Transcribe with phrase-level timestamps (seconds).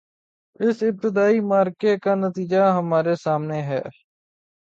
[0.59, 3.81] اس ابتدائی معرکے کا نتیجہ ہمارے سامنے ہے۔